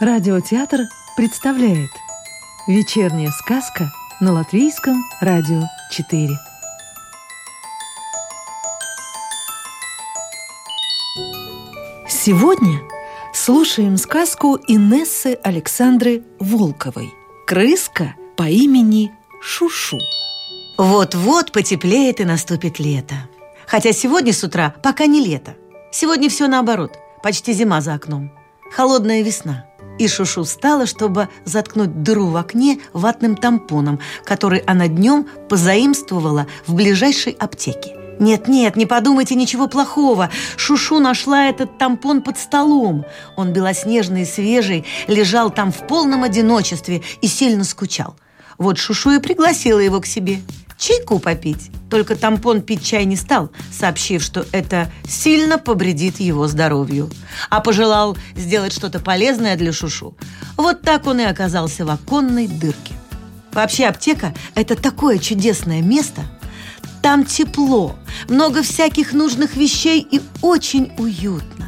Радиотеатр 0.00 0.82
представляет 1.16 1.90
Вечерняя 2.68 3.32
сказка 3.32 3.90
на 4.20 4.32
Латвийском 4.32 5.04
радио 5.20 5.62
4 5.90 6.38
Сегодня 12.08 12.80
слушаем 13.34 13.96
сказку 13.96 14.56
Инессы 14.68 15.36
Александры 15.42 16.22
Волковой 16.38 17.12
«Крыска 17.44 18.14
по 18.36 18.48
имени 18.48 19.12
Шушу». 19.42 19.98
Вот-вот 20.76 21.50
потеплеет 21.50 22.20
и 22.20 22.24
наступит 22.24 22.78
лето. 22.78 23.16
Хотя 23.66 23.92
сегодня 23.92 24.32
с 24.32 24.44
утра 24.44 24.76
пока 24.80 25.06
не 25.06 25.26
лето. 25.26 25.56
Сегодня 25.90 26.30
все 26.30 26.46
наоборот. 26.46 26.96
Почти 27.20 27.52
зима 27.52 27.80
за 27.80 27.94
окном. 27.94 28.37
Холодная 28.70 29.22
весна. 29.22 29.64
И 29.98 30.06
Шушу 30.06 30.44
встала, 30.44 30.86
чтобы 30.86 31.28
заткнуть 31.44 32.02
дыру 32.02 32.26
в 32.26 32.36
окне 32.36 32.80
ватным 32.92 33.36
тампоном, 33.36 33.98
который 34.24 34.60
она 34.60 34.86
днем 34.86 35.26
позаимствовала 35.48 36.46
в 36.66 36.74
ближайшей 36.74 37.32
аптеке. 37.32 37.96
Нет-нет, 38.20 38.76
не 38.76 38.86
подумайте 38.86 39.34
ничего 39.34 39.68
плохого. 39.68 40.30
Шушу 40.56 40.98
нашла 41.00 41.46
этот 41.46 41.78
тампон 41.78 42.22
под 42.22 42.38
столом. 42.38 43.04
Он 43.36 43.52
белоснежный 43.52 44.22
и 44.22 44.26
свежий, 44.26 44.84
лежал 45.06 45.50
там 45.50 45.72
в 45.72 45.86
полном 45.86 46.24
одиночестве 46.24 47.02
и 47.20 47.26
сильно 47.26 47.64
скучал. 47.64 48.16
Вот 48.56 48.78
Шушу 48.78 49.12
и 49.12 49.20
пригласила 49.20 49.78
его 49.78 50.00
к 50.00 50.06
себе 50.06 50.40
чайку 50.78 51.18
попить. 51.18 51.70
Только 51.90 52.16
тампон 52.16 52.62
пить 52.62 52.84
чай 52.84 53.04
не 53.04 53.16
стал, 53.16 53.50
сообщив, 53.72 54.22
что 54.22 54.46
это 54.52 54.90
сильно 55.06 55.58
повредит 55.58 56.20
его 56.20 56.46
здоровью. 56.46 57.10
А 57.50 57.60
пожелал 57.60 58.16
сделать 58.36 58.72
что-то 58.72 59.00
полезное 59.00 59.56
для 59.56 59.72
Шушу. 59.72 60.16
Вот 60.56 60.82
так 60.82 61.06
он 61.06 61.20
и 61.20 61.24
оказался 61.24 61.84
в 61.84 61.90
оконной 61.90 62.46
дырке. 62.46 62.94
Вообще 63.52 63.86
аптека– 63.86 64.34
это 64.54 64.76
такое 64.76 65.18
чудесное 65.18 65.82
место. 65.82 66.22
Там 67.02 67.24
тепло, 67.24 67.96
много 68.28 68.62
всяких 68.62 69.12
нужных 69.12 69.56
вещей 69.56 70.06
и 70.08 70.20
очень 70.42 70.92
уютно. 70.98 71.67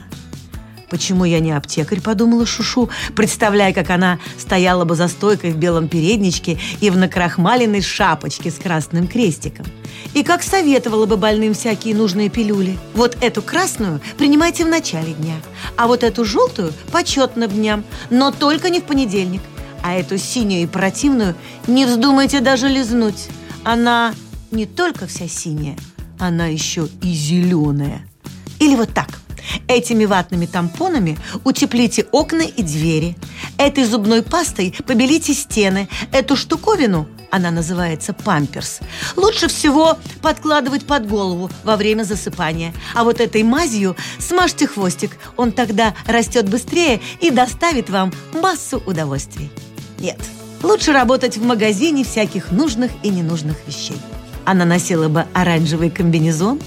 Почему 0.90 1.24
я 1.24 1.38
не 1.38 1.52
аптекарь, 1.52 2.00
подумала 2.00 2.44
Шушу, 2.44 2.90
представляя, 3.14 3.72
как 3.72 3.90
она 3.90 4.18
стояла 4.36 4.84
бы 4.84 4.96
за 4.96 5.06
стойкой 5.06 5.52
в 5.52 5.56
белом 5.56 5.86
передничке 5.86 6.58
и 6.80 6.90
в 6.90 6.96
накрахмаленной 6.96 7.80
шапочке 7.80 8.50
с 8.50 8.56
красным 8.56 9.06
крестиком. 9.06 9.66
И 10.14 10.24
как 10.24 10.42
советовала 10.42 11.06
бы 11.06 11.16
больным 11.16 11.54
всякие 11.54 11.94
нужные 11.94 12.28
пилюли. 12.28 12.76
Вот 12.94 13.16
эту 13.20 13.40
красную 13.40 14.00
принимайте 14.18 14.64
в 14.64 14.68
начале 14.68 15.12
дня, 15.12 15.36
а 15.76 15.86
вот 15.86 16.02
эту 16.02 16.24
желтую 16.24 16.72
почетным 16.90 17.48
дням, 17.48 17.84
но 18.10 18.32
только 18.32 18.68
не 18.68 18.80
в 18.80 18.84
понедельник. 18.84 19.42
А 19.82 19.94
эту 19.94 20.18
синюю 20.18 20.64
и 20.64 20.66
противную 20.66 21.36
не 21.68 21.86
вздумайте 21.86 22.40
даже 22.40 22.68
лизнуть. 22.68 23.28
Она 23.62 24.12
не 24.50 24.66
только 24.66 25.06
вся 25.06 25.28
синяя, 25.28 25.76
она 26.18 26.46
еще 26.46 26.88
и 27.00 27.12
зеленая. 27.14 28.02
Или 28.58 28.74
вот 28.74 28.92
так– 28.92 29.20
Этими 29.68 30.04
ватными 30.04 30.46
тампонами 30.46 31.18
утеплите 31.44 32.06
окна 32.12 32.42
и 32.42 32.62
двери. 32.62 33.16
Этой 33.58 33.84
зубной 33.84 34.22
пастой 34.22 34.74
побелите 34.86 35.34
стены. 35.34 35.88
Эту 36.12 36.36
штуковину, 36.36 37.08
она 37.30 37.50
называется 37.50 38.12
памперс, 38.12 38.80
лучше 39.16 39.48
всего 39.48 39.98
подкладывать 40.22 40.86
под 40.86 41.08
голову 41.08 41.50
во 41.64 41.76
время 41.76 42.02
засыпания. 42.02 42.74
А 42.94 43.04
вот 43.04 43.20
этой 43.20 43.42
мазью 43.42 43.96
смажьте 44.18 44.66
хвостик. 44.66 45.18
Он 45.36 45.52
тогда 45.52 45.94
растет 46.06 46.48
быстрее 46.48 47.00
и 47.20 47.30
доставит 47.30 47.90
вам 47.90 48.12
массу 48.32 48.82
удовольствий. 48.86 49.50
Нет, 49.98 50.18
лучше 50.62 50.92
работать 50.92 51.36
в 51.36 51.44
магазине 51.44 52.04
всяких 52.04 52.50
нужных 52.50 52.90
и 53.02 53.10
ненужных 53.10 53.56
вещей. 53.66 53.96
Она 54.44 54.64
носила 54.64 55.08
бы 55.08 55.26
оранжевый 55.32 55.90
комбинезон, 55.90 56.60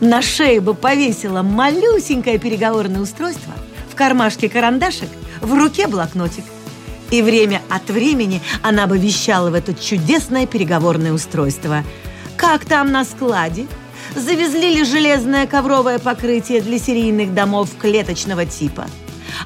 на 0.00 0.22
шею 0.22 0.62
бы 0.62 0.74
повесила 0.74 1.42
малюсенькое 1.42 2.38
переговорное 2.38 3.00
устройство, 3.00 3.52
в 3.90 3.94
кармашке 3.94 4.48
карандашик, 4.48 5.08
в 5.40 5.54
руке 5.54 5.86
блокнотик. 5.86 6.44
И 7.10 7.20
время 7.22 7.60
от 7.68 7.90
времени 7.90 8.40
она 8.62 8.86
бы 8.86 8.98
вещала 8.98 9.50
в 9.50 9.54
это 9.54 9.74
чудесное 9.74 10.46
переговорное 10.46 11.12
устройство. 11.12 11.84
Как 12.36 12.64
там 12.64 12.90
на 12.90 13.04
складе? 13.04 13.66
Завезли 14.16 14.74
ли 14.74 14.84
железное 14.84 15.46
ковровое 15.46 15.98
покрытие 15.98 16.60
для 16.60 16.78
серийных 16.78 17.34
домов 17.34 17.70
клеточного 17.78 18.46
типа? 18.46 18.86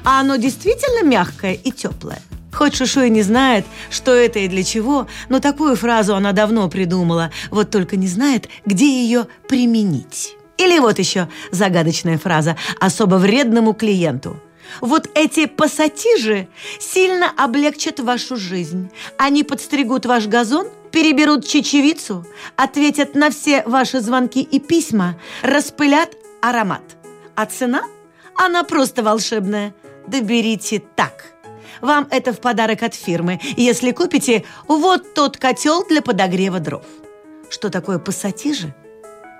А 0.03 0.21
оно 0.21 0.35
действительно 0.37 1.05
мягкое 1.05 1.53
и 1.53 1.71
теплое? 1.71 2.21
Хоть 2.57 2.75
Шушу 2.75 3.01
и 3.01 3.11
не 3.11 3.21
знает, 3.21 3.65
что 3.91 4.15
это 4.15 4.39
и 4.39 4.47
для 4.47 4.63
чего, 4.63 5.05
но 5.29 5.39
такую 5.39 5.75
фразу 5.75 6.15
она 6.15 6.31
давно 6.31 6.67
придумала, 6.69 7.29
вот 7.51 7.69
только 7.69 7.97
не 7.97 8.07
знает, 8.07 8.49
где 8.65 8.87
ее 8.87 9.27
применить. 9.47 10.35
Или 10.57 10.79
вот 10.79 10.97
еще 10.97 11.29
загадочная 11.51 12.17
фраза 12.17 12.57
особо 12.79 13.17
вредному 13.17 13.75
клиенту. 13.75 14.41
Вот 14.81 15.07
эти 15.13 15.45
пассатижи 15.45 16.47
сильно 16.79 17.31
облегчат 17.37 17.99
вашу 17.99 18.37
жизнь. 18.37 18.89
Они 19.19 19.43
подстригут 19.43 20.07
ваш 20.07 20.25
газон, 20.25 20.67
переберут 20.91 21.47
чечевицу, 21.47 22.25
ответят 22.55 23.13
на 23.13 23.29
все 23.29 23.61
ваши 23.67 23.99
звонки 23.99 24.41
и 24.41 24.59
письма, 24.59 25.19
распылят 25.43 26.09
аромат. 26.41 26.81
А 27.35 27.45
цена? 27.45 27.83
Она 28.35 28.63
просто 28.63 29.03
волшебная. 29.03 29.75
Доберите 30.07 30.81
так– 30.95 31.25
вам 31.81 32.07
это 32.11 32.33
в 32.33 32.39
подарок 32.39 32.83
от 32.83 32.95
фирмы, 32.95 33.39
если 33.55 33.91
купите 33.91 34.43
вот 34.67 35.13
тот 35.13 35.37
котел 35.37 35.85
для 35.87 36.01
подогрева 36.01 36.59
дров. 36.59 36.83
Что 37.49 37.69
такое 37.69 37.99
пассатижи? 37.99 38.75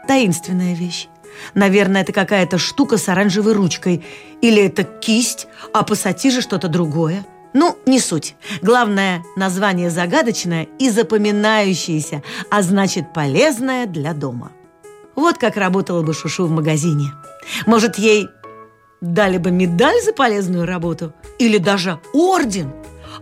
Таинственная 0.07 0.73
вещь. 0.73 1.07
Наверное, 1.53 2.01
это 2.01 2.13
какая-то 2.13 2.57
штука 2.57 2.97
с 2.97 3.09
оранжевой 3.09 3.53
ручкой. 3.53 4.03
Или 4.41 4.63
это 4.63 4.83
кисть, 4.83 5.47
а 5.73 5.83
пассатижи 5.83 6.41
что-то 6.41 6.67
другое. 6.67 7.25
Ну, 7.53 7.77
не 7.85 7.99
суть. 7.99 8.35
Главное, 8.61 9.23
название 9.35 9.89
загадочное 9.89 10.67
и 10.79 10.89
запоминающееся, 10.89 12.23
а 12.51 12.61
значит 12.61 13.13
полезное 13.13 13.85
для 13.85 14.13
дома. 14.13 14.51
Вот 15.15 15.37
как 15.37 15.57
работала 15.57 16.03
бы 16.03 16.13
Шушу 16.13 16.45
в 16.45 16.51
магазине. 16.51 17.11
Может, 17.65 17.97
ей 17.97 18.27
дали 19.01 19.37
бы 19.37 19.51
медаль 19.51 20.01
за 20.03 20.13
полезную 20.13 20.65
работу 20.65 21.13
или 21.39 21.57
даже 21.57 21.99
орден. 22.13 22.71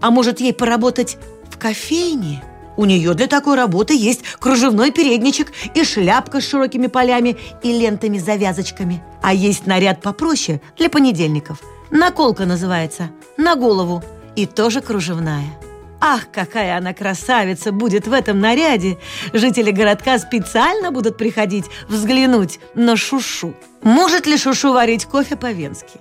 А 0.01 0.11
может, 0.11 0.39
ей 0.39 0.53
поработать 0.53 1.17
в 1.49 1.57
кофейне? 1.57 2.43
У 2.77 2.85
нее 2.85 3.13
для 3.13 3.27
такой 3.27 3.55
работы 3.55 3.95
есть 3.95 4.23
кружевной 4.39 4.91
передничек 4.91 5.53
и 5.73 5.83
шляпка 5.83 6.41
с 6.41 6.47
широкими 6.47 6.87
полями 6.87 7.37
и 7.63 7.71
лентами-завязочками. 7.71 9.01
А 9.21 9.33
есть 9.33 9.65
наряд 9.65 10.01
попроще 10.01 10.61
для 10.77 10.89
понедельников. 10.89 11.61
Наколка 11.89 12.45
называется, 12.45 13.11
на 13.37 13.55
голову, 13.55 14.03
и 14.35 14.45
тоже 14.45 14.81
кружевная. 14.81 15.57
Ах, 16.01 16.27
какая 16.31 16.77
она 16.77 16.93
красавица 16.93 17.71
будет 17.71 18.07
в 18.07 18.13
этом 18.13 18.39
наряде! 18.39 18.97
Жители 19.33 19.71
городка 19.71 20.19
специально 20.19 20.91
будут 20.91 21.17
приходить 21.17 21.65
взглянуть 21.87 22.59
на 22.73 22.95
Шушу. 22.95 23.53
Может 23.81 24.27
ли 24.27 24.37
Шушу 24.37 24.73
варить 24.73 25.05
кофе 25.05 25.35
по-венски? 25.35 25.99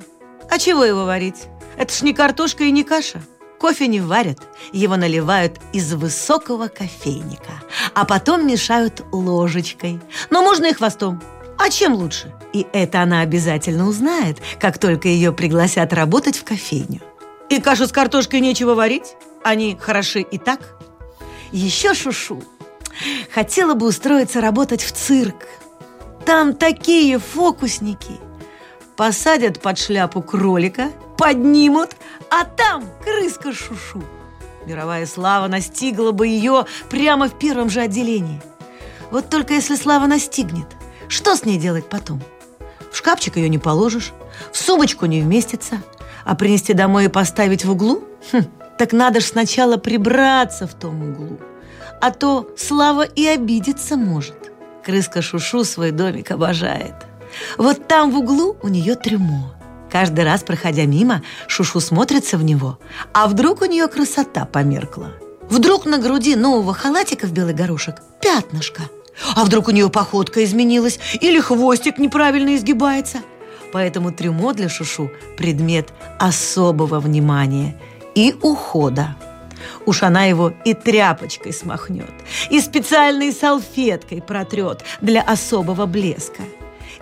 А 0.51 0.59
чего 0.59 0.85
его 0.85 1.05
варить? 1.05 1.49
Это 1.77 1.93
ж 1.93 2.03
не 2.03 2.13
картошка 2.13 2.65
и 2.65 2.71
не 2.71 2.85
каша. 2.85 3.23
Кофе 3.59 3.87
не 3.87 4.01
варят, 4.01 4.41
его 4.73 4.97
наливают 4.97 5.59
из 5.73 5.95
высокого 5.95 6.69
кофейника, 6.69 7.63
а 7.95 8.05
потом 8.05 8.47
мешают 8.47 9.03
ложечкой. 9.11 10.01
Но 10.29 10.43
можно 10.43 10.67
и 10.67 10.75
хвостом. 10.75 11.23
А 11.57 11.71
чем 11.71 11.95
лучше? 11.95 12.33
И 12.53 12.67
это 12.73 13.01
она 13.01 13.21
обязательно 13.21 13.89
узнает, 13.89 14.39
как 14.61 14.79
только 14.79 15.09
ее 15.09 15.33
пригласят 15.33 15.93
работать 15.93 16.37
в 16.37 16.45
кофейню. 16.45 17.01
И 17.49 17.61
кашу 17.61 17.87
с 17.87 17.93
картошкой 17.93 18.41
нечего 18.41 18.75
варить? 18.75 19.15
Они 19.45 19.77
хороши 19.79 20.23
и 20.23 20.39
так? 20.39 20.61
Еще 21.53 21.93
шушу. 21.93 22.43
Хотела 23.33 23.75
бы 23.75 23.87
устроиться 23.87 24.41
работать 24.41 24.83
в 24.83 24.91
цирк. 24.91 25.47
Там 26.25 26.55
такие 26.55 27.19
фокусники. 27.19 28.19
Посадят 28.97 29.61
под 29.61 29.79
шляпу 29.79 30.23
кролика, 30.23 30.91
поднимут, 31.19 31.91
а 32.31 32.45
там 32.45 32.85
крыска 33.05 33.53
шушу. 33.53 34.03
Мировая 34.65 35.05
слава 35.05 35.47
настигла 35.47 36.13
бы 36.13 36.27
ее 36.27 36.65
прямо 36.89 37.29
в 37.29 37.39
первом 37.39 37.69
же 37.69 37.81
отделении. 37.81 38.41
Вот 39.11 39.29
только 39.29 39.53
если 39.53 39.77
слава 39.77 40.07
настигнет, 40.07 40.69
что 41.09 41.37
с 41.37 41.45
ней 41.45 41.59
делать 41.59 41.91
потом? 41.91 42.23
В 42.91 42.97
шкафчик 42.97 43.37
ее 43.37 43.51
не 43.51 43.59
положишь, 43.59 44.13
в 44.53 44.57
сумочку 44.57 45.05
не 45.05 45.21
вместится, 45.21 45.83
а 46.25 46.35
принести 46.35 46.73
домой 46.73 47.07
и 47.07 47.09
поставить 47.09 47.67
в 47.67 47.71
углу? 47.73 48.05
Хм, 48.33 48.45
так 48.79 48.93
надо 48.93 49.21
ж 49.21 49.25
сначала 49.25 49.77
прибраться 49.77 50.67
в 50.67 50.75
том 50.75 51.11
углу. 51.11 51.39
А 52.01 52.11
то 52.11 52.49
Слава 52.57 53.03
и 53.03 53.27
обидеться 53.27 53.97
может. 53.97 54.53
Крыска 54.85 55.23
Шушу 55.23 55.65
свой 55.65 55.91
домик 55.91 56.31
обожает. 56.31 56.95
Вот 57.57 57.89
там 57.89 58.11
в 58.11 58.19
углу 58.19 58.57
у 58.63 58.69
нее 58.69 58.95
трюмо. 58.95 59.55
Каждый 59.91 60.25
раз, 60.25 60.43
проходя 60.43 60.85
мимо, 60.85 61.23
Шушу 61.47 61.81
смотрится 61.81 62.37
в 62.37 62.43
него, 62.43 62.79
а 63.13 63.27
вдруг 63.29 63.63
у 63.63 63.67
нее 63.67 63.87
красота 63.87 64.45
померкла. 64.45 65.13
Вдруг 65.49 65.87
на 65.87 65.99
груди 65.99 66.37
нового 66.37 66.75
халатика 66.75 67.27
в 67.27 67.33
белый 67.33 67.55
горошек 67.55 67.97
пятнышко. 68.21 68.83
А 69.37 69.45
вдруг 69.45 69.69
у 69.69 69.71
нее 69.71 69.89
походка 69.89 70.45
изменилась 70.45 70.99
или 71.21 71.39
хвостик 71.39 71.99
неправильно 71.99 72.57
изгибается. 72.57 73.19
Поэтому 73.73 74.13
трюмо 74.13 74.53
для 74.53 74.69
Шушу– 74.69 75.11
предмет 75.37 75.93
особого 76.19 77.01
внимания 77.01 77.77
и 78.15 78.35
ухода. 78.43 79.17
Уж 79.87 80.03
она 80.03 80.25
его 80.25 80.53
и 80.65 80.75
тряпочкой 80.75 81.53
смахнет, 81.53 82.13
и 82.51 82.61
специальной 82.61 83.33
салфеткой 83.33 84.23
протрет 84.23 84.85
для 85.01 85.23
особого 85.23 85.87
блеска. 85.87 86.43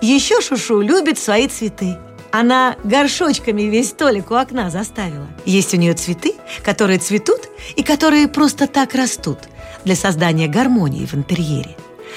Еще 0.00 0.40
Шушу 0.40 0.80
любит 0.80 1.18
свои 1.18 1.46
цветы. 1.48 1.96
Она 2.32 2.76
горшочками 2.82 3.62
весь 3.62 3.90
столик 3.90 4.30
у 4.30 4.34
окна 4.34 4.70
заставила. 4.70 5.28
Есть 5.44 5.74
у 5.74 5.76
нее 5.76 5.94
цветы, 5.94 6.34
которые 6.64 6.98
цветут 6.98 7.42
и 7.76 7.82
которые 7.82 8.26
просто 8.26 8.66
так 8.66 8.94
растут 8.94 9.38
для 9.84 9.94
создания 9.94 10.48
гармонии 10.48 11.06
в 11.06 11.14
интерьере. 11.14 11.76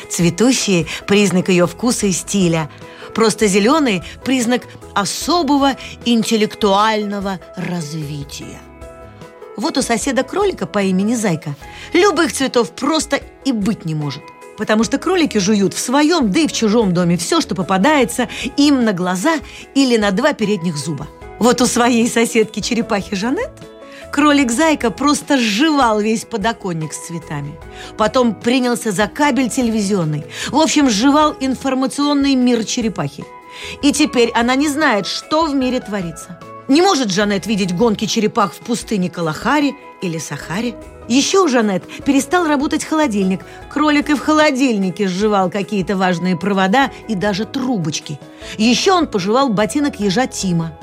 Цветущие– 0.09 0.87
признак 1.07 1.49
ее 1.49 1.67
вкуса 1.67 2.07
и 2.07 2.11
стиля. 2.11 2.69
Просто 3.13 3.47
зеленый– 3.47 4.03
признак 4.25 4.63
особого 4.93 5.73
интеллектуального 6.05 7.39
развития. 7.55 8.59
Вот 9.57 9.77
у 9.77 9.81
соседа 9.81 10.23
кролика 10.23 10.65
по 10.65 10.79
имени 10.79 11.15
Зайка 11.15 11.55
любых 11.93 12.33
цветов 12.33 12.71
просто 12.71 13.21
и 13.45 13.51
быть 13.51 13.85
не 13.85 13.95
может. 13.95 14.21
Потому 14.57 14.83
что 14.83 14.97
кролики 14.97 15.37
жуют 15.37 15.73
в 15.73 15.79
своем, 15.79 16.31
да 16.31 16.41
и 16.41 16.47
в 16.47 16.53
чужом 16.53 16.93
доме 16.93 17.17
все, 17.17 17.41
что 17.41 17.55
попадается 17.55 18.29
им 18.57 18.83
на 18.85 18.93
глаза 18.93 19.35
или 19.73 19.97
на 19.97 20.11
два 20.11 20.33
передних 20.33 20.77
зуба. 20.77 21.07
Вот 21.39 21.61
у 21.61 21.65
своей 21.65 22.07
соседки 22.07 22.61
черепахи 22.61 23.15
Жанет 23.15 23.51
кролик-зайка 24.11 24.91
просто 24.91 25.37
сживал 25.37 25.99
весь 25.99 26.23
подоконник 26.23 26.93
с 26.93 27.07
цветами. 27.07 27.53
Потом 27.97 28.33
принялся 28.33 28.91
за 28.91 29.07
кабель 29.07 29.49
телевизионный. 29.49 30.23
В 30.47 30.57
общем, 30.57 30.89
сживал 30.89 31.35
информационный 31.41 32.35
мир 32.35 32.63
черепахи. 32.63 33.25
И 33.81 33.91
теперь 33.91 34.31
она 34.33 34.55
не 34.55 34.69
знает, 34.69 35.05
что 35.05 35.45
в 35.45 35.53
мире 35.53 35.81
творится. 35.81 36.39
Не 36.67 36.81
может 36.81 37.11
Жанет 37.11 37.45
видеть 37.45 37.75
гонки 37.75 38.05
черепах 38.05 38.53
в 38.53 38.57
пустыне 38.57 39.09
Калахари 39.09 39.75
или 40.01 40.17
Сахаре. 40.17 40.75
Еще 41.07 41.39
у 41.41 41.47
Жанет 41.47 41.83
перестал 42.03 42.47
работать 42.47 42.83
холодильник. 42.83 43.41
Кролик 43.69 44.09
и 44.09 44.15
в 44.15 44.19
холодильнике 44.19 45.07
сживал 45.07 45.51
какие-то 45.51 45.95
важные 45.95 46.35
провода 46.35 46.91
и 47.07 47.13
даже 47.13 47.45
трубочки. 47.45 48.19
Еще 48.57 48.93
он 48.93 49.05
пожевал 49.05 49.49
ботинок 49.49 49.99
ежа 49.99 50.25
Тима. 50.25 50.77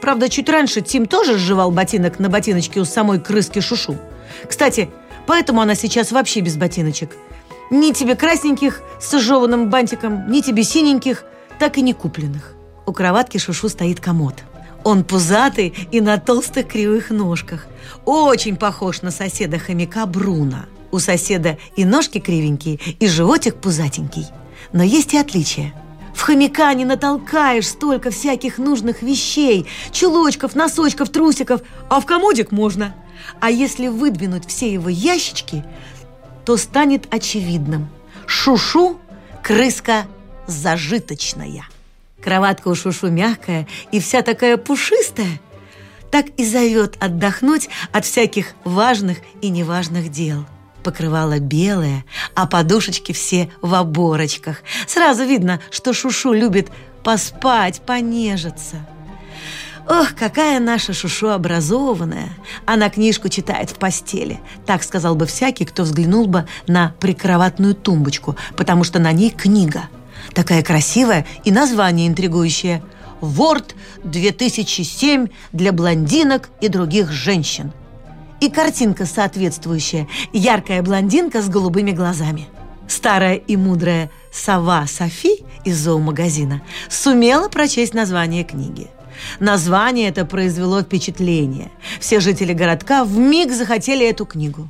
Правда, 0.00 0.28
чуть 0.28 0.48
раньше 0.48 0.82
Тим 0.82 1.06
тоже 1.06 1.36
сживал 1.36 1.72
ботинок 1.72 2.20
на 2.20 2.28
ботиночке 2.28 2.78
у 2.78 2.84
самой 2.84 3.20
крыски 3.20 3.60
Шушу. 3.60 3.96
Кстати, 4.48 4.88
поэтому 5.26 5.60
она 5.60 5.74
сейчас 5.74 6.12
вообще 6.12 6.40
без 6.40 6.56
ботиночек. 6.56 7.16
Ни 7.70 7.92
тебе 7.92 8.14
красненьких 8.14 8.82
с 9.00 9.18
сжеванным 9.18 9.68
бантиком, 9.68 10.30
ни 10.30 10.42
тебе 10.42 10.62
синеньких, 10.62 11.24
так 11.58 11.78
и 11.78 11.82
не 11.82 11.92
купленных. 11.92 12.52
У 12.86 12.92
кроватки 12.92 13.38
Шушу 13.38 13.68
стоит 13.68 13.98
комод. 13.98 14.34
Он 14.84 15.02
пузатый 15.02 15.74
и 15.90 16.00
на 16.00 16.18
толстых 16.18 16.68
кривых 16.68 17.10
ножках. 17.10 17.66
Очень 18.04 18.56
похож 18.56 19.02
на 19.02 19.10
соседа 19.10 19.58
хомяка 19.58 20.06
Бруна. 20.06 20.66
У 20.92 20.98
соседа 20.98 21.58
и 21.74 21.84
ножки 21.84 22.20
кривенькие, 22.20 22.78
и 23.00 23.08
животик 23.08 23.56
пузатенький. 23.56 24.26
Но 24.72 24.82
есть 24.82 25.14
и 25.14 25.18
отличия. 25.18 25.74
В 26.14 26.20
хомяка 26.20 26.72
не 26.74 26.84
натолкаешь 26.84 27.66
столько 27.66 28.10
всяких 28.10 28.58
нужных 28.58 29.02
вещей, 29.02 29.66
чулочков, 29.90 30.54
носочков, 30.54 31.08
трусиков, 31.08 31.62
а 31.88 32.00
в 32.00 32.06
комодик 32.06 32.52
можно. 32.52 32.94
А 33.40 33.50
если 33.50 33.88
выдвинуть 33.88 34.46
все 34.46 34.72
его 34.72 34.88
ящички, 34.88 35.64
то 36.44 36.56
станет 36.56 37.12
очевидным. 37.12 37.88
Шушу– 38.26 38.98
крыска 39.42 40.04
зажиточная. 40.46 41.64
Кроватка 42.24 42.68
у 42.68 42.74
Шушу 42.74 43.10
мягкая 43.10 43.68
и 43.92 44.00
вся 44.00 44.22
такая 44.22 44.56
пушистая, 44.56 45.40
так 46.10 46.28
и 46.38 46.46
зовет 46.46 46.96
отдохнуть 46.98 47.68
от 47.92 48.06
всяких 48.06 48.54
важных 48.64 49.18
и 49.42 49.50
неважных 49.50 50.10
дел. 50.10 50.46
Покрывало 50.82 51.38
белое, 51.38 52.06
а 52.34 52.46
подушечки 52.46 53.12
все 53.12 53.50
в 53.60 53.74
оборочках. 53.74 54.62
Сразу 54.86 55.24
видно, 55.24 55.60
что 55.70 55.92
Шушу 55.92 56.32
любит 56.32 56.70
поспать, 57.02 57.82
понежиться. 57.82 58.76
Ох, 59.86 60.14
какая 60.14 60.60
наша 60.60 60.94
Шушу 60.94 61.28
образованная! 61.28 62.30
Она 62.64 62.88
книжку 62.88 63.28
читает 63.28 63.68
в 63.68 63.74
постели. 63.74 64.40
Так 64.64 64.82
сказал 64.82 65.14
бы 65.14 65.26
всякий, 65.26 65.66
кто 65.66 65.82
взглянул 65.82 66.26
бы 66.26 66.48
на 66.66 66.94
прикроватную 67.00 67.74
тумбочку, 67.74 68.34
потому 68.56 68.82
что 68.82 68.98
на 68.98 69.12
ней 69.12 69.28
книга– 69.28 69.90
Такая 70.34 70.62
красивая 70.62 71.26
и 71.44 71.52
название 71.52 72.08
интригующее. 72.08 72.82
«Ворд 73.20 73.74
2007 74.02 75.28
для 75.52 75.72
блондинок 75.72 76.50
и 76.60 76.68
других 76.68 77.10
женщин». 77.10 77.72
И 78.40 78.50
картинка 78.50 79.06
соответствующая. 79.06 80.08
Яркая 80.32 80.82
блондинка 80.82 81.40
с 81.40 81.48
голубыми 81.48 81.92
глазами. 81.92 82.48
Старая 82.88 83.36
и 83.36 83.56
мудрая 83.56 84.10
сова 84.30 84.86
Софи 84.86 85.42
из 85.64 85.78
зоомагазина 85.78 86.60
сумела 86.90 87.48
прочесть 87.48 87.94
название 87.94 88.44
книги. 88.44 88.88
Название 89.38 90.08
это 90.08 90.26
произвело 90.26 90.82
впечатление. 90.82 91.70
Все 92.00 92.20
жители 92.20 92.52
городка 92.52 93.04
в 93.04 93.16
миг 93.16 93.52
захотели 93.52 94.06
эту 94.06 94.26
книгу. 94.26 94.68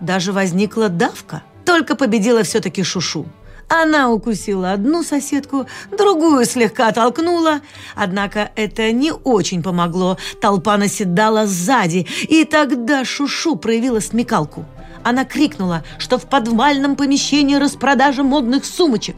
Даже 0.00 0.32
возникла 0.32 0.88
давка. 0.88 1.42
Только 1.66 1.96
победила 1.96 2.44
все-таки 2.44 2.82
Шушу– 2.82 3.26
она 3.72 4.10
укусила 4.10 4.72
одну 4.72 5.02
соседку, 5.02 5.66
другую 5.96 6.44
слегка 6.44 6.92
толкнула. 6.92 7.62
Однако 7.94 8.52
это 8.54 8.92
не 8.92 9.12
очень 9.12 9.62
помогло. 9.62 10.18
Толпа 10.42 10.76
наседала 10.76 11.46
сзади, 11.46 12.06
и 12.28 12.44
тогда 12.44 13.06
Шушу 13.06 13.56
проявила 13.56 14.00
смекалку. 14.00 14.66
Она 15.02 15.24
крикнула, 15.24 15.84
что 15.96 16.18
в 16.18 16.28
подвальном 16.28 16.96
помещении 16.96 17.54
распродажа 17.54 18.22
модных 18.22 18.66
сумочек. 18.66 19.16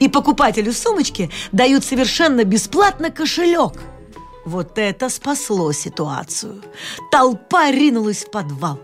И 0.00 0.08
покупателю 0.08 0.72
сумочки 0.72 1.30
дают 1.52 1.84
совершенно 1.84 2.42
бесплатно 2.42 3.12
кошелек. 3.12 3.74
Вот 4.44 4.76
это 4.76 5.08
спасло 5.08 5.70
ситуацию. 5.70 6.62
Толпа 7.12 7.70
ринулась 7.70 8.24
в 8.24 8.30
подвал. 8.32 8.80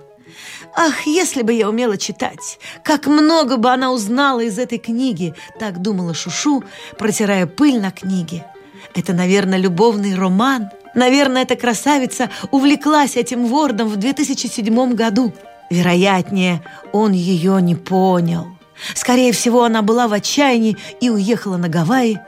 Ах, 0.77 1.07
если 1.07 1.43
бы 1.43 1.53
я 1.53 1.69
умела 1.69 1.97
читать! 1.97 2.59
Как 2.85 3.07
много 3.07 3.57
бы 3.57 3.71
она 3.71 3.93
узнала 3.93 4.41
из 4.41 4.59
этой 4.59 4.79
книги! 4.79 5.35
Так 5.59 5.83
думала 5.83 6.15
Шушу, 6.15 6.63
протирая 6.99 7.47
пыль 7.47 7.81
на 7.81 7.91
книге. 7.91 8.47
Это, 8.95 9.13
наверное, 9.13 9.59
любовный 9.59 10.15
роман. 10.15 10.71
Наверное, 10.95 11.43
эта 11.43 11.57
красавица 11.57 12.31
увлеклась 12.51 13.17
этим 13.17 13.47
вордом 13.47 13.89
в 13.89 13.97
2007 13.97 14.95
году. 14.95 15.33
Вероятнее, 15.71 16.63
он 16.93 17.13
ее 17.13 17.61
не 17.63 17.77
понял. 17.77 18.47
Скорее 18.95 19.33
всего, 19.33 19.65
она 19.65 19.83
была 19.83 20.09
в 20.09 20.13
отчаянии 20.13 20.77
и 21.01 21.11
уехала 21.11 21.57
на 21.57 21.69
Гавайи 21.69 22.19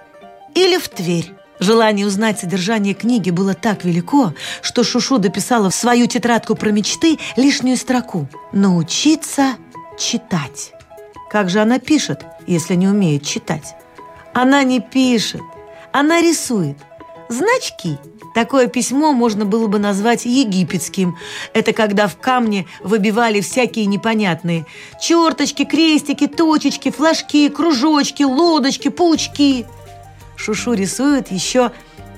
или 0.54 0.78
в 0.78 0.88
Тверь. 0.88 1.32
Желание 1.62 2.08
узнать 2.08 2.40
содержание 2.40 2.92
книги 2.92 3.30
было 3.30 3.54
так 3.54 3.84
велико, 3.84 4.34
что 4.62 4.82
Шушу 4.82 5.18
дописала 5.18 5.70
в 5.70 5.74
свою 5.76 6.08
тетрадку 6.08 6.56
про 6.56 6.72
мечты 6.72 7.20
лишнюю 7.36 7.76
строку 7.76 8.28
«Научиться 8.50 9.54
читать». 9.96 10.72
Как 11.30 11.48
же 11.48 11.60
она 11.60 11.78
пишет, 11.78 12.26
если 12.48 12.74
не 12.74 12.88
умеет 12.88 13.24
читать? 13.24 13.76
Она 14.34 14.64
не 14.64 14.80
пишет, 14.80 15.40
она 15.92 16.20
рисует. 16.20 16.78
Значки. 17.28 17.96
Такое 18.34 18.66
письмо 18.66 19.12
можно 19.12 19.44
было 19.44 19.68
бы 19.68 19.78
назвать 19.78 20.24
египетским. 20.24 21.16
Это 21.54 21.72
когда 21.72 22.08
в 22.08 22.16
камне 22.16 22.66
выбивали 22.82 23.40
всякие 23.40 23.86
непонятные 23.86 24.66
черточки, 25.00 25.64
крестики, 25.64 26.26
точечки, 26.26 26.90
флажки, 26.90 27.48
кружочки, 27.50 28.24
лодочки, 28.24 28.88
паучки– 28.88 29.64
Шушу 30.42 30.72
рисует 30.72 31.30
еще 31.30 31.70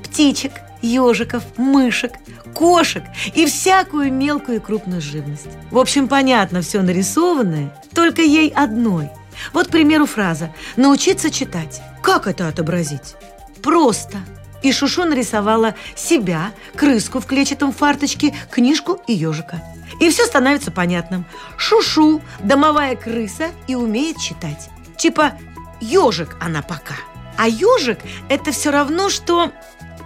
птичек, 0.02 0.52
ежиков, 0.80 1.42
мышек, 1.58 2.12
кошек 2.54 3.04
и 3.34 3.44
всякую 3.44 4.12
мелкую 4.12 4.58
и 4.58 4.60
крупную 4.60 5.02
живность. 5.02 5.46
В 5.70 5.78
общем, 5.78 6.08
понятно 6.08 6.62
все 6.62 6.80
нарисованное, 6.80 7.76
только 7.94 8.22
ей 8.22 8.48
одной. 8.48 9.10
Вот, 9.52 9.66
к 9.66 9.70
примеру, 9.70 10.06
фраза 10.06 10.54
«научиться 10.76 11.30
читать». 11.30 11.82
Как 12.02 12.26
это 12.26 12.48
отобразить? 12.48 13.14
Просто. 13.62 14.18
И 14.62 14.72
Шушу 14.72 15.04
нарисовала 15.04 15.74
себя, 15.94 16.52
крыску 16.76 17.20
в 17.20 17.26
клетчатом 17.26 17.72
фарточке, 17.72 18.34
книжку 18.50 19.00
и 19.06 19.12
ежика. 19.12 19.62
И 20.00 20.08
все 20.08 20.24
становится 20.24 20.70
понятным. 20.70 21.26
Шушу– 21.58 22.22
домовая 22.40 22.96
крыса 22.96 23.48
и 23.66 23.74
умеет 23.74 24.18
читать. 24.18 24.70
Типа 24.96 25.32
ежик 25.80 26.36
она 26.40 26.62
пока– 26.62 26.94
а 27.36 27.48
ежик– 27.48 27.98
это 28.28 28.52
все 28.52 28.70
равно, 28.70 29.10
что 29.10 29.50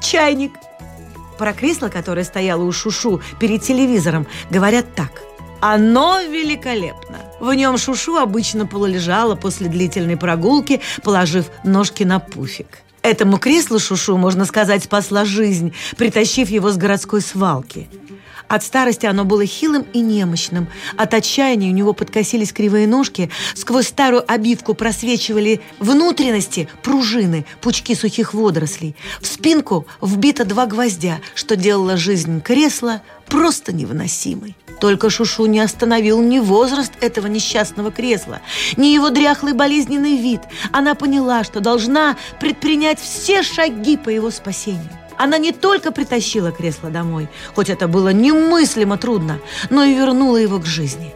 чайник. 0.00 0.52
Про 1.38 1.52
кресло, 1.52 1.88
которое 1.88 2.24
стояло 2.24 2.64
у 2.64 2.72
Шушу 2.72 3.20
перед 3.38 3.62
телевизором, 3.62 4.26
говорят 4.50 4.94
так. 4.94 5.22
Оно 5.60 6.20
великолепно. 6.22 7.18
В 7.40 7.52
нем 7.54 7.78
Шушу 7.78 8.16
обычно 8.16 8.66
полулежала 8.66 9.36
после 9.36 9.68
длительной 9.68 10.16
прогулки, 10.16 10.80
положив 11.02 11.46
ножки 11.64 12.02
на 12.04 12.18
пуфик. 12.18 12.82
Этому 13.08 13.38
креслу 13.38 13.78
Шушу, 13.78 14.18
можно 14.18 14.44
сказать, 14.44 14.84
спасла 14.84 15.24
жизнь, 15.24 15.72
притащив 15.96 16.50
его 16.50 16.70
с 16.70 16.76
городской 16.76 17.22
свалки. 17.22 17.88
От 18.48 18.62
старости 18.62 19.06
оно 19.06 19.24
было 19.24 19.46
хилым 19.46 19.86
и 19.94 20.00
немощным. 20.00 20.68
От 20.98 21.14
отчаяния 21.14 21.70
у 21.70 21.72
него 21.72 21.94
подкосились 21.94 22.52
кривые 22.52 22.86
ножки, 22.86 23.30
сквозь 23.54 23.88
старую 23.88 24.30
обивку 24.30 24.74
просвечивали 24.74 25.62
внутренности, 25.78 26.68
пружины, 26.82 27.46
пучки 27.62 27.94
сухих 27.94 28.34
водорослей. 28.34 28.94
В 29.22 29.26
спинку 29.26 29.86
вбито 30.02 30.44
два 30.44 30.66
гвоздя, 30.66 31.18
что 31.34 31.56
делало 31.56 31.96
жизнь 31.96 32.42
кресла 32.42 33.00
просто 33.26 33.72
невыносимой. 33.72 34.54
Только 34.80 35.10
Шушу 35.10 35.46
не 35.46 35.60
остановил 35.60 36.20
ни 36.22 36.38
возраст 36.38 36.92
этого 37.00 37.26
несчастного 37.26 37.90
кресла, 37.90 38.40
ни 38.76 38.88
его 38.88 39.10
дряхлый 39.10 39.52
болезненный 39.52 40.16
вид. 40.16 40.40
Она 40.72 40.94
поняла, 40.94 41.44
что 41.44 41.60
должна 41.60 42.16
предпринять 42.40 43.00
все 43.00 43.42
шаги 43.42 43.96
по 43.96 44.08
его 44.08 44.30
спасению. 44.30 44.90
Она 45.16 45.38
не 45.38 45.52
только 45.52 45.90
притащила 45.90 46.52
кресло 46.52 46.90
домой, 46.90 47.28
хоть 47.54 47.70
это 47.70 47.88
было 47.88 48.10
немыслимо 48.10 48.98
трудно, 48.98 49.40
но 49.68 49.82
и 49.82 49.94
вернула 49.94 50.36
его 50.36 50.60
к 50.60 50.66
жизни. 50.66 51.12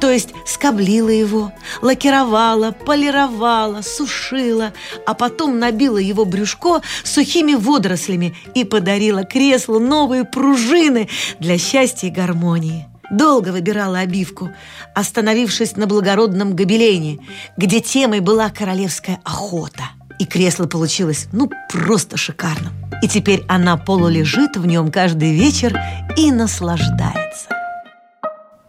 То 0.00 0.10
есть 0.10 0.30
скоблила 0.44 1.08
его, 1.08 1.52
лакировала, 1.80 2.72
полировала, 2.72 3.80
сушила, 3.80 4.72
а 5.06 5.14
потом 5.14 5.60
набила 5.60 5.98
его 5.98 6.24
брюшко 6.24 6.82
сухими 7.04 7.54
водорослями 7.54 8.36
и 8.54 8.64
подарила 8.64 9.22
креслу 9.22 9.78
новые 9.78 10.24
пружины 10.24 11.08
для 11.38 11.56
счастья 11.58 12.08
и 12.08 12.10
гармонии. 12.10 12.88
Долго 13.10 13.50
выбирала 13.50 13.98
обивку, 13.98 14.50
остановившись 14.94 15.76
на 15.76 15.86
благородном 15.86 16.54
гобелене, 16.56 17.18
где 17.56 17.80
темой 17.80 18.20
была 18.20 18.50
королевская 18.50 19.20
охота. 19.24 19.84
И 20.18 20.26
кресло 20.26 20.66
получилось, 20.66 21.26
ну, 21.32 21.50
просто 21.68 22.16
шикарным. 22.16 22.72
И 23.02 23.08
теперь 23.08 23.44
она 23.48 23.76
полулежит 23.76 24.56
в 24.56 24.66
нем 24.66 24.90
каждый 24.90 25.34
вечер 25.34 25.78
и 26.16 26.30
наслаждается. 26.30 27.48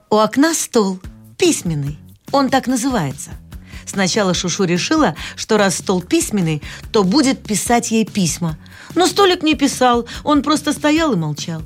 У 0.09 0.17
окна 0.17 0.53
стол, 0.53 0.99
письменный, 1.37 1.99
он 2.31 2.49
так 2.49 2.67
называется. 2.67 3.31
Сначала 3.85 4.33
Шушу 4.33 4.63
решила, 4.63 5.15
что 5.35 5.57
раз 5.57 5.77
стол 5.77 6.01
письменный, 6.01 6.61
то 6.91 7.03
будет 7.03 7.43
писать 7.43 7.91
ей 7.91 8.05
письма. 8.05 8.57
Но 8.95 9.05
столик 9.05 9.43
не 9.43 9.55
писал, 9.55 10.07
он 10.23 10.41
просто 10.41 10.73
стоял 10.73 11.13
и 11.13 11.17
молчал. 11.17 11.61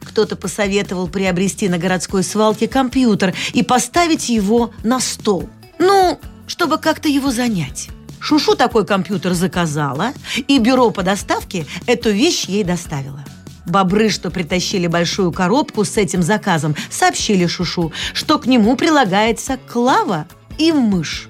Кто-то 0.00 0.36
посоветовал 0.36 1.08
приобрести 1.08 1.68
на 1.68 1.78
городской 1.78 2.22
свалке 2.22 2.68
компьютер 2.68 3.34
и 3.52 3.62
поставить 3.62 4.28
его 4.28 4.72
на 4.82 5.00
стол. 5.00 5.48
Ну, 5.78 6.18
чтобы 6.46 6.78
как-то 6.78 7.08
его 7.08 7.30
занять. 7.30 7.88
Шушу 8.20 8.56
такой 8.56 8.84
компьютер 8.86 9.34
заказала, 9.34 10.12
и 10.48 10.58
бюро 10.58 10.90
по 10.90 11.02
доставке 11.02 11.66
эту 11.86 12.10
вещь 12.10 12.46
ей 12.46 12.64
доставило. 12.64 13.24
Бобры, 13.66 14.10
что 14.10 14.30
притащили 14.30 14.86
большую 14.86 15.32
коробку 15.32 15.84
с 15.84 15.96
этим 15.96 16.22
заказом, 16.22 16.76
сообщили 16.88 17.46
Шушу, 17.46 17.92
что 18.14 18.38
к 18.38 18.46
нему 18.46 18.76
прилагается 18.76 19.58
клава 19.70 20.26
и 20.56 20.72
мышь. 20.72 21.28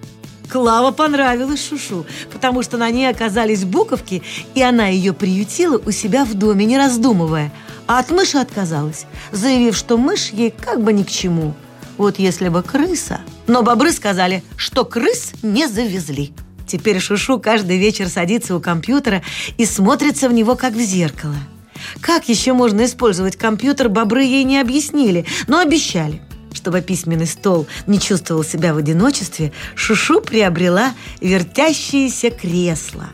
Клава 0.50 0.90
понравилась 0.92 1.66
Шушу, 1.66 2.06
потому 2.32 2.62
что 2.62 2.76
на 2.76 2.90
ней 2.90 3.08
оказались 3.08 3.64
буковки, 3.64 4.22
и 4.54 4.62
она 4.62 4.86
ее 4.86 5.12
приютила 5.12 5.78
у 5.78 5.90
себя 5.90 6.24
в 6.24 6.34
доме, 6.34 6.66
не 6.66 6.76
раздумывая. 6.76 7.52
А 7.86 8.00
от 8.00 8.10
мыши 8.10 8.38
отказалась, 8.38 9.06
заявив, 9.32 9.76
что 9.76 9.96
мышь 9.96 10.30
ей 10.30 10.50
как 10.50 10.82
бы 10.82 10.92
ни 10.92 11.02
к 11.02 11.10
чему. 11.10 11.54
Вот 11.96 12.18
если 12.18 12.48
бы 12.48 12.62
крыса... 12.62 13.20
Но 13.46 13.62
бобры 13.62 13.92
сказали, 13.92 14.42
что 14.56 14.84
крыс 14.84 15.32
не 15.42 15.68
завезли. 15.68 16.32
Теперь 16.66 16.98
Шушу 16.98 17.38
каждый 17.38 17.78
вечер 17.78 18.08
садится 18.08 18.56
у 18.56 18.60
компьютера 18.60 19.22
и 19.56 19.64
смотрится 19.64 20.28
в 20.28 20.32
него, 20.32 20.56
как 20.56 20.74
в 20.74 20.80
зеркало. 20.80 21.36
Как 22.00 22.28
еще 22.28 22.54
можно 22.54 22.84
использовать 22.84 23.36
компьютер, 23.36 23.88
бобры 23.88 24.24
ей 24.24 24.42
не 24.42 24.58
объяснили, 24.60 25.26
но 25.46 25.60
обещали. 25.60 26.20
Чтобы 26.52 26.80
письменный 26.80 27.26
стол 27.26 27.66
не 27.86 28.00
чувствовал 28.00 28.42
себя 28.42 28.74
в 28.74 28.78
одиночестве, 28.78 29.52
Шушу 29.74 30.20
приобрела 30.20 30.92
вертящееся 31.20 32.30
кресло. 32.30 33.10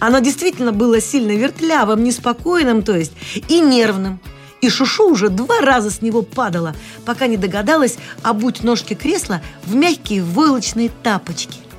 Оно 0.00 0.18
действительно 0.20 0.72
было 0.72 1.00
сильно 1.00 1.32
вертлявым, 1.32 2.04
неспокойным, 2.04 2.82
то 2.82 2.96
есть, 2.96 3.12
и 3.48 3.60
нервным. 3.60 4.20
И 4.60 4.68
Шушу 4.68 5.10
уже 5.10 5.28
два 5.28 5.60
раза 5.60 5.90
с 5.90 6.02
него 6.02 6.22
падала, 6.22 6.74
пока 7.04 7.26
не 7.26 7.36
догадалась 7.36 7.96
обуть 8.22 8.62
ножки 8.62 8.94
кресла 8.94 9.42
в 9.64 9.74
мягкие 9.74 10.22
войлочные 10.22 10.90
тапочки– 11.02 11.58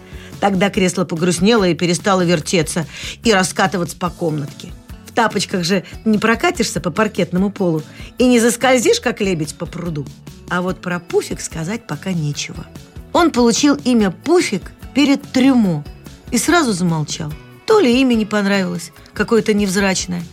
Тогда 0.44 0.70
кресло 0.70 1.06
погрустнело 1.06 1.64
и 1.64 1.74
перестало 1.74 2.20
вертеться 2.20 2.86
и 3.24 3.32
раскатываться 3.32 3.96
по 3.96 4.10
комнатке. 4.10 4.74
В 5.06 5.14
тапочках 5.14 5.64
же 5.64 5.86
не 6.04 6.18
прокатишься 6.18 6.82
по 6.82 6.92
паркетному 6.92 7.50
полу 7.50 7.82
и 8.18 8.28
не 8.28 8.42
заскользишь, 8.42 9.00
как 9.00 9.22
лебедь 9.22 9.56
по 9.56 9.66
пруду. 9.66 10.06
А 10.50 10.62
вот 10.62 10.82
про 10.82 11.00
Пуфик 11.00 11.40
сказать 11.40 11.88
пока 11.88 12.12
нечего. 12.12 12.66
Он 13.14 13.32
получил 13.32 13.76
имя 13.86 14.12
Пуфик 14.12 14.74
перед 14.94 15.22
трюмо 15.22 15.86
и 16.32 16.38
сразу 16.38 16.74
замолчал. 16.74 17.32
То 17.66 17.80
ли 17.80 18.02
имя 18.02 18.16
не 18.16 18.26
понравилось, 18.26 18.92
какое-то 19.14 19.54
невзрачное, 19.54 20.24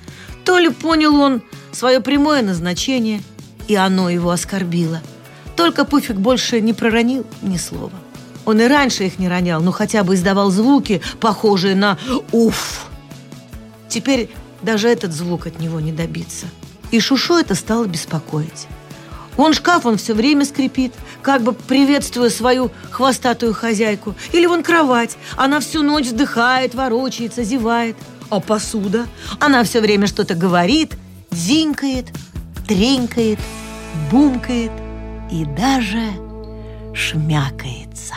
то 0.44 0.58
ли 0.58 0.68
понял 0.68 1.14
он 1.14 1.42
свое 1.72 2.00
прямое 2.00 2.42
назначение, 2.42 3.22
и 3.68 3.74
оно 3.76 4.10
его 4.10 4.30
оскорбило. 4.30 5.00
Только 5.56 5.84
Пуфик 5.84 6.16
больше 6.16 6.60
не 6.60 6.72
проронил 6.72 7.26
ни 7.42 7.56
слова. 7.56 7.92
Он 8.44 8.60
и 8.60 8.66
раньше 8.66 9.04
их 9.04 9.18
не 9.18 9.28
ронял, 9.28 9.60
но 9.60 9.70
хотя 9.70 10.02
бы 10.02 10.14
издавал 10.14 10.50
звуки, 10.50 11.02
похожие 11.20 11.76
на 11.76 11.98
«уф». 12.32 12.86
Теперь 13.88 14.30
даже 14.62 14.88
этот 14.88 15.12
звук 15.12 15.46
от 15.46 15.60
него 15.60 15.80
не 15.80 15.92
добиться. 15.92 16.46
И 16.90 17.00
Шушу 17.00 17.36
это 17.38 17.54
стало 17.54 17.86
беспокоить. 17.86 18.66
Вон 19.36 19.54
шкаф 19.54 19.86
он 19.86 19.96
все 19.96 20.14
время 20.14 20.44
скрипит, 20.44 20.92
как 21.22 21.42
бы 21.42 21.52
приветствуя 21.52 22.30
свою 22.30 22.70
хвостатую 22.90 23.54
хозяйку. 23.54 24.14
Или 24.32 24.46
вон 24.46 24.62
кровать, 24.62 25.16
она 25.36 25.60
всю 25.60 25.82
ночь 25.82 26.06
вздыхает, 26.06 26.74
ворочается, 26.74 27.42
зевает. 27.42 27.96
А 28.28 28.40
посуда? 28.40 29.06
Она 29.38 29.64
все 29.64 29.80
время 29.80 30.06
что-то 30.06 30.34
говорит, 30.34 30.94
зинкает, 31.30 32.06
тренькает, 32.66 33.38
бумкает 34.10 34.72
и 35.30 35.44
даже 35.44 36.10
шмякается. 36.94 38.14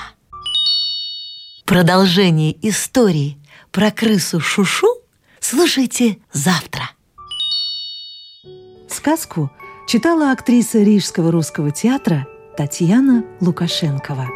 Продолжение 1.65 2.55
истории 2.67 3.37
про 3.71 3.89
крысу 3.89 4.39
Шушу 4.39 4.87
слушайте 5.39 6.17
завтра. 6.31 6.91
Сказку 8.89 9.49
читала 9.87 10.31
актриса 10.31 10.79
Рижского 10.79 11.31
русского 11.31 11.71
театра 11.71 12.27
Татьяна 12.57 13.25
Лукашенкова. 13.41 14.27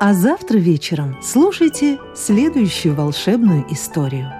А 0.00 0.14
завтра 0.14 0.58
вечером 0.58 1.16
слушайте 1.22 1.98
следующую 2.14 2.94
волшебную 2.94 3.66
историю. 3.72 4.37